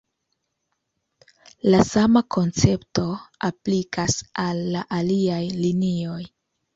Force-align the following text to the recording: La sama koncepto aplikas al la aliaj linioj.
La 1.73 1.81
sama 1.89 2.23
koncepto 2.35 3.03
aplikas 3.49 4.15
al 4.45 4.63
la 4.77 4.81
aliaj 5.01 5.43
linioj. 5.59 6.17